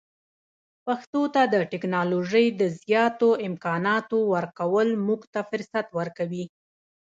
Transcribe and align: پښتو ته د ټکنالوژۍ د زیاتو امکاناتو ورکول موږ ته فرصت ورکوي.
پښتو 0.85 1.21
ته 1.33 1.41
د 1.53 1.55
ټکنالوژۍ 1.71 2.47
د 2.61 2.61
زیاتو 2.81 3.29
امکاناتو 3.47 4.17
ورکول 4.35 4.89
موږ 5.05 5.21
ته 5.33 5.41
فرصت 5.49 5.87
ورکوي. 5.99 6.45